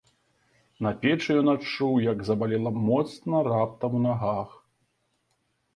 [0.85, 4.49] На печы ён адчуў, як забалела моцна раптам у нагах.